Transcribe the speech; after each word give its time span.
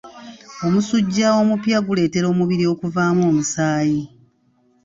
Omusujja 0.65 1.27
omupya 1.41 1.77
guleetera 1.85 2.27
omubiri 2.33 2.65
okuvaamu 2.73 3.21
omusaayi. 3.31 4.01